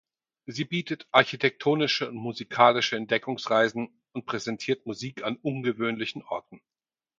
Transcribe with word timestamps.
Sie 0.47 0.65
bietet 0.65 1.07
architektonische 1.11 2.09
und 2.09 2.15
musikalische 2.15 2.95
Entdeckungsreisen 2.95 4.01
und 4.13 4.25
präsentiert 4.25 4.87
Musik 4.87 5.21
an 5.23 5.35
ungewöhnlichen 5.43 6.23
Orten. 6.23 6.59